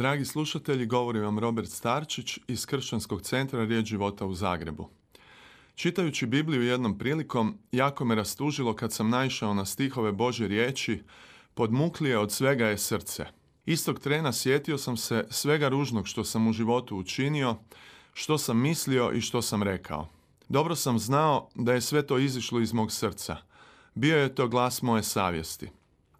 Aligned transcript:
Dragi 0.00 0.24
slušatelji, 0.24 0.86
govori 0.86 1.20
vam 1.20 1.38
Robert 1.38 1.70
Starčić 1.70 2.38
iz 2.48 2.66
Kršćanskog 2.66 3.22
centra 3.22 3.64
Riječ 3.64 3.86
života 3.86 4.26
u 4.26 4.34
Zagrebu. 4.34 4.88
Čitajući 5.74 6.26
Bibliju 6.26 6.62
jednom 6.62 6.98
prilikom, 6.98 7.58
jako 7.72 8.04
me 8.04 8.14
rastužilo 8.14 8.76
kad 8.76 8.92
sam 8.92 9.10
naišao 9.10 9.54
na 9.54 9.64
stihove 9.64 10.12
Božje 10.12 10.48
riječi 10.48 11.02
Podmuklije 11.54 12.18
od 12.18 12.32
svega 12.32 12.66
je 12.66 12.78
srce. 12.78 13.26
Istog 13.66 13.98
trena 13.98 14.32
sjetio 14.32 14.78
sam 14.78 14.96
se 14.96 15.26
svega 15.30 15.68
ružnog 15.68 16.08
što 16.08 16.24
sam 16.24 16.48
u 16.48 16.52
životu 16.52 16.96
učinio, 16.96 17.56
što 18.12 18.38
sam 18.38 18.60
mislio 18.60 19.12
i 19.12 19.20
što 19.20 19.42
sam 19.42 19.62
rekao. 19.62 20.08
Dobro 20.48 20.76
sam 20.76 20.98
znao 20.98 21.48
da 21.54 21.72
je 21.72 21.80
sve 21.80 22.06
to 22.06 22.18
izišlo 22.18 22.60
iz 22.60 22.72
mog 22.72 22.92
srca. 22.92 23.36
Bio 23.94 24.18
je 24.18 24.34
to 24.34 24.48
glas 24.48 24.82
moje 24.82 25.02
savjesti. 25.02 25.70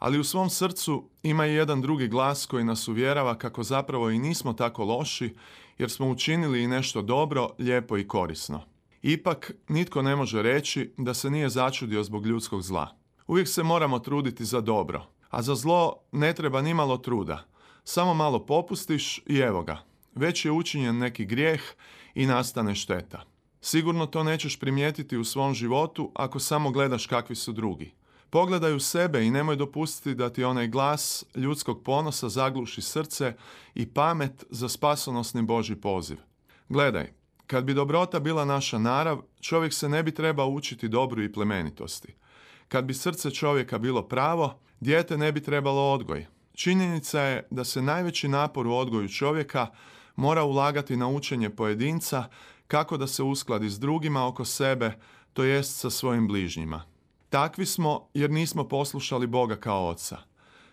Ali 0.00 0.18
u 0.18 0.24
svom 0.24 0.50
srcu 0.50 1.08
ima 1.22 1.46
i 1.46 1.54
jedan 1.54 1.80
drugi 1.80 2.08
glas 2.08 2.46
koji 2.46 2.64
nas 2.64 2.88
uvjerava 2.88 3.38
kako 3.38 3.62
zapravo 3.62 4.10
i 4.10 4.18
nismo 4.18 4.52
tako 4.52 4.84
loši 4.84 5.34
jer 5.78 5.90
smo 5.90 6.08
učinili 6.08 6.62
i 6.62 6.68
nešto 6.68 7.02
dobro, 7.02 7.50
lijepo 7.58 7.98
i 7.98 8.08
korisno. 8.08 8.62
Ipak, 9.02 9.52
nitko 9.68 10.02
ne 10.02 10.16
može 10.16 10.42
reći 10.42 10.92
da 10.96 11.14
se 11.14 11.30
nije 11.30 11.48
začudio 11.48 12.04
zbog 12.04 12.26
ljudskog 12.26 12.62
zla. 12.62 12.96
Uvijek 13.26 13.48
se 13.48 13.62
moramo 13.62 13.98
truditi 13.98 14.44
za 14.44 14.60
dobro, 14.60 15.06
a 15.30 15.42
za 15.42 15.54
zlo 15.54 15.96
ne 16.12 16.34
treba 16.34 16.62
ni 16.62 16.74
malo 16.74 16.96
truda. 16.96 17.44
Samo 17.84 18.14
malo 18.14 18.46
popustiš 18.46 19.22
i 19.26 19.38
evo 19.38 19.62
ga. 19.62 19.84
Već 20.14 20.44
je 20.44 20.50
učinjen 20.50 20.98
neki 20.98 21.24
grijeh 21.24 21.62
i 22.14 22.26
nastane 22.26 22.74
šteta. 22.74 23.24
Sigurno 23.60 24.06
to 24.06 24.24
nećeš 24.24 24.58
primijetiti 24.58 25.16
u 25.16 25.24
svom 25.24 25.54
životu 25.54 26.12
ako 26.14 26.38
samo 26.38 26.70
gledaš 26.70 27.06
kakvi 27.06 27.36
su 27.36 27.52
drugi. 27.52 27.99
Pogledaj 28.30 28.74
u 28.74 28.80
sebe 28.80 29.24
i 29.24 29.30
nemoj 29.30 29.56
dopustiti 29.56 30.14
da 30.14 30.30
ti 30.30 30.44
onaj 30.44 30.68
glas 30.68 31.24
ljudskog 31.34 31.82
ponosa 31.82 32.28
zagluši 32.28 32.82
srce 32.82 33.34
i 33.74 33.86
pamet 33.86 34.44
za 34.50 34.68
spasonosni 34.68 35.42
Boži 35.42 35.76
poziv. 35.76 36.16
Gledaj, 36.68 37.12
kad 37.46 37.64
bi 37.64 37.74
dobrota 37.74 38.20
bila 38.20 38.44
naša 38.44 38.78
narav, 38.78 39.22
čovjek 39.40 39.72
se 39.72 39.88
ne 39.88 40.02
bi 40.02 40.14
trebao 40.14 40.48
učiti 40.48 40.88
dobru 40.88 41.22
i 41.22 41.32
plemenitosti. 41.32 42.14
Kad 42.68 42.84
bi 42.84 42.94
srce 42.94 43.30
čovjeka 43.30 43.78
bilo 43.78 44.02
pravo, 44.02 44.60
dijete 44.80 45.18
ne 45.18 45.32
bi 45.32 45.42
trebalo 45.42 45.92
odgoj. 45.92 46.26
Činjenica 46.54 47.20
je 47.20 47.46
da 47.50 47.64
se 47.64 47.82
najveći 47.82 48.28
napor 48.28 48.66
u 48.66 48.74
odgoju 48.74 49.08
čovjeka 49.08 49.66
mora 50.16 50.44
ulagati 50.44 50.96
na 50.96 51.08
učenje 51.08 51.50
pojedinca 51.50 52.24
kako 52.66 52.96
da 52.96 53.06
se 53.06 53.22
uskladi 53.22 53.70
s 53.70 53.78
drugima 53.78 54.26
oko 54.26 54.44
sebe, 54.44 54.92
to 55.32 55.44
jest 55.44 55.80
sa 55.80 55.90
svojim 55.90 56.26
bližnjima. 56.26 56.84
Takvi 57.30 57.66
smo 57.66 58.08
jer 58.14 58.30
nismo 58.30 58.68
poslušali 58.68 59.26
Boga 59.26 59.56
kao 59.56 59.88
oca. 59.88 60.18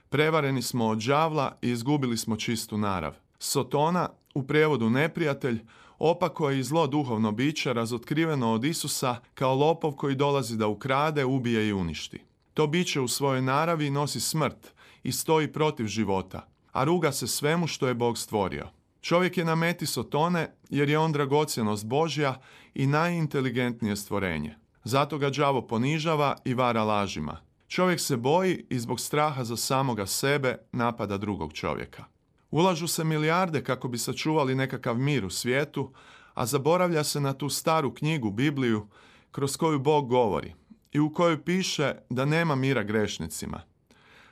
Prevareni 0.10 0.62
smo 0.62 0.88
od 0.88 1.00
đavla 1.00 1.58
i 1.62 1.70
izgubili 1.70 2.18
smo 2.18 2.36
čistu 2.36 2.78
narav. 2.78 3.14
Sotona, 3.40 4.10
u 4.36 4.44
prijevodu 4.44 4.90
neprijatelj, 4.90 5.60
opako 6.00 6.50
je 6.50 6.60
i 6.60 6.64
zlo 6.64 6.88
duhovno 6.88 7.32
biće 7.32 7.74
razotkriveno 7.74 8.54
od 8.54 8.66
Isusa 8.66 9.16
kao 9.34 9.56
lopov 9.56 9.92
koji 9.92 10.16
dolazi 10.16 10.58
da 10.58 10.68
ukrade, 10.68 11.26
ubije 11.26 11.68
i 11.68 11.74
uništi. 11.74 12.22
To 12.54 12.68
biće 12.68 13.02
u 13.02 13.08
svojoj 13.08 13.42
naravi 13.42 13.90
nosi 13.90 14.20
smrt 14.20 14.74
i 15.04 15.12
stoji 15.12 15.54
protiv 15.54 15.86
života, 15.86 16.48
a 16.72 16.84
ruga 16.84 17.12
se 17.12 17.28
svemu 17.28 17.68
što 17.68 17.88
je 17.88 17.94
Bog 17.94 18.18
stvorio. 18.18 18.68
Čovjek 19.02 19.38
je 19.38 19.46
na 19.46 19.56
meti 19.56 19.86
Sotone 19.86 20.54
jer 20.70 20.90
je 20.90 21.00
on 21.00 21.12
dragocjenost 21.12 21.86
Božja 21.86 22.42
i 22.74 22.88
najinteligentnije 22.88 23.96
stvorenje. 23.96 24.56
Zato 24.88 25.18
ga 25.18 25.30
đavo 25.30 25.62
ponižava 25.68 26.36
i 26.46 26.54
vara 26.54 26.84
lažima. 26.84 27.38
Čovjek 27.68 28.00
se 28.00 28.18
boji 28.18 28.66
i 28.70 28.80
zbog 28.80 29.00
straha 29.00 29.44
za 29.44 29.58
samoga 29.58 30.06
sebe 30.06 30.58
napada 30.72 31.18
drugog 31.18 31.54
čovjeka. 31.54 32.06
Ulažu 32.52 32.88
se 32.88 33.04
milijarde 33.04 33.64
kako 33.64 33.88
bi 33.88 33.98
sačuvali 33.98 34.56
nekakav 34.56 34.98
mir 34.98 35.26
u 35.26 35.30
svijetu, 35.30 35.92
a 36.34 36.46
zaboravlja 36.46 37.04
se 37.04 37.20
na 37.20 37.34
tu 37.34 37.50
staru 37.50 37.94
knjigu, 37.94 38.32
Bibliju, 38.32 38.88
kroz 39.32 39.58
koju 39.58 39.80
Bog 39.80 40.10
govori 40.10 40.54
i 40.92 41.00
u 41.00 41.14
kojoj 41.14 41.44
piše 41.44 41.96
da 42.10 42.26
nema 42.26 42.56
mira 42.56 42.84
grešnicima. 42.84 43.62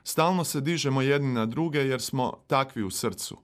Stalno 0.03 0.43
se 0.43 0.61
dižemo 0.61 1.01
jedni 1.01 1.33
na 1.33 1.45
druge 1.45 1.79
jer 1.79 2.01
smo 2.01 2.33
takvi 2.47 2.83
u 2.83 2.89
srcu. 2.89 3.37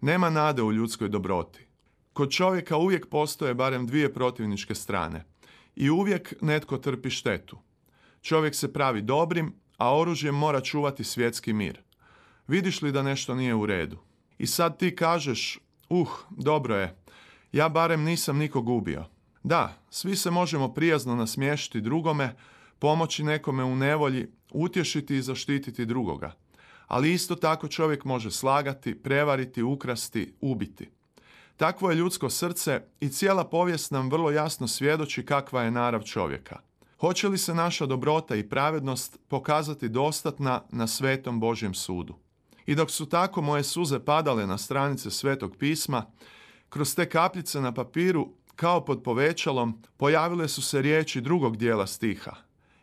Nema 0.00 0.30
nade 0.30 0.62
u 0.62 0.72
ljudskoj 0.72 1.08
dobroti. 1.08 1.66
Kod 2.12 2.30
čovjeka 2.30 2.76
uvijek 2.76 3.08
postoje 3.08 3.54
barem 3.54 3.86
dvije 3.86 4.14
protivničke 4.14 4.74
strane– 4.74 5.24
i 5.76 5.90
uvijek 5.90 6.34
netko 6.40 6.78
trpi 6.78 7.10
štetu. 7.10 7.58
Čovjek 8.22 8.54
se 8.54 8.72
pravi 8.72 9.02
dobrim, 9.02 9.54
a 9.76 9.98
oružjem 9.98 10.34
mora 10.34 10.60
čuvati 10.60 11.04
svjetski 11.04 11.52
mir. 11.52 11.80
Vidiš 12.48 12.82
li 12.82 12.92
da 12.92 13.02
nešto 13.02 13.34
nije 13.34 13.54
u 13.54 13.66
redu? 13.66 13.98
I 14.38 14.46
sad 14.46 14.78
ti 14.78 14.96
kažeš, 14.96 15.58
uh, 15.88 16.08
dobro 16.30 16.76
je, 16.76 16.96
ja 17.52 17.68
barem 17.68 18.02
nisam 18.02 18.38
nikog 18.38 18.68
ubio. 18.68 19.04
Da, 19.42 19.78
svi 19.90 20.16
se 20.16 20.30
možemo 20.30 20.74
prijazno 20.74 21.14
nasmiješiti 21.14 21.80
drugome, 21.80 22.36
pomoći 22.78 23.24
nekome 23.24 23.64
u 23.64 23.76
nevolji, 23.76 24.26
utješiti 24.50 25.16
i 25.16 25.22
zaštititi 25.22 25.86
drugoga. 25.86 26.34
Ali 26.86 27.12
isto 27.12 27.34
tako 27.34 27.68
čovjek 27.68 28.04
može 28.04 28.30
slagati, 28.30 29.02
prevariti, 29.02 29.62
ukrasti, 29.62 30.34
ubiti. 30.40 30.90
Takvo 31.56 31.90
je 31.90 31.96
ljudsko 31.96 32.30
srce 32.30 32.82
i 33.00 33.08
cijela 33.08 33.44
povijest 33.44 33.90
nam 33.90 34.10
vrlo 34.10 34.30
jasno 34.30 34.68
svjedoči 34.68 35.26
kakva 35.26 35.62
je 35.62 35.70
narav 35.70 36.02
čovjeka. 36.02 36.60
Hoće 37.00 37.28
li 37.28 37.38
se 37.38 37.54
naša 37.54 37.86
dobrota 37.86 38.36
i 38.36 38.48
pravednost 38.48 39.18
pokazati 39.28 39.88
dostatna 39.88 40.62
na 40.70 40.86
svetom 40.86 41.40
Božjem 41.40 41.74
sudu? 41.74 42.14
I 42.66 42.74
dok 42.74 42.90
su 42.90 43.06
tako 43.06 43.42
moje 43.42 43.62
suze 43.62 43.98
padale 43.98 44.46
na 44.46 44.58
stranice 44.58 45.10
svetog 45.10 45.56
pisma, 45.56 46.06
kroz 46.68 46.94
te 46.94 47.08
kapljice 47.08 47.60
na 47.60 47.74
papiru, 47.74 48.28
kao 48.56 48.84
pod 48.84 49.02
povećalom, 49.02 49.82
pojavile 49.96 50.48
su 50.48 50.62
se 50.62 50.82
riječi 50.82 51.20
drugog 51.20 51.56
dijela 51.56 51.86
stiha. 51.86 52.32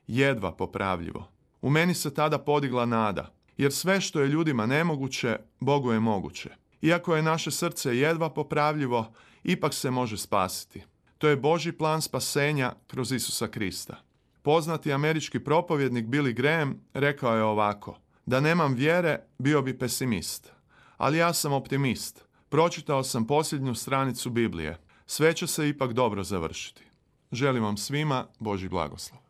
Jedva 0.07 0.51
popravljivo. 0.51 1.27
U 1.61 1.69
meni 1.69 1.93
se 1.93 2.13
tada 2.13 2.37
podigla 2.37 2.85
nada, 2.85 3.33
jer 3.57 3.71
sve 3.71 4.01
što 4.01 4.21
je 4.21 4.27
ljudima 4.27 4.65
nemoguće, 4.65 5.37
Bogu 5.59 5.91
je 5.91 5.99
moguće. 5.99 6.62
Iako 6.83 7.15
je 7.15 7.21
naše 7.23 7.51
srce 7.51 7.97
jedva 7.97 8.29
popravljivo, 8.29 9.13
ipak 9.43 9.73
se 9.73 9.91
može 9.91 10.17
spasiti. 10.17 10.83
To 11.17 11.27
je 11.27 11.35
Boži 11.35 11.71
plan 11.71 12.01
spasenja 12.01 12.73
kroz 12.87 13.11
Isusa 13.11 13.47
Krista. 13.47 13.95
Poznati 14.41 14.93
američki 14.93 15.39
propovjednik 15.39 16.05
Billy 16.05 16.33
Graham 16.33 16.81
rekao 16.93 17.35
je 17.35 17.43
ovako, 17.43 17.97
da 18.25 18.39
nemam 18.39 18.73
vjere, 18.73 19.19
bio 19.37 19.61
bi 19.61 19.79
pesimist. 19.79 20.51
Ali 20.97 21.17
ja 21.17 21.33
sam 21.33 21.53
optimist. 21.53 22.25
Pročitao 22.49 23.03
sam 23.03 23.27
posljednju 23.27 23.75
stranicu 23.75 24.29
Biblije. 24.29 24.77
Sve 25.05 25.33
će 25.33 25.47
se 25.47 25.69
ipak 25.69 25.93
dobro 25.93 26.23
završiti. 26.23 26.83
Želim 27.31 27.63
vam 27.63 27.77
svima 27.77 28.27
Boži 28.39 28.69
blagoslov. 28.69 29.22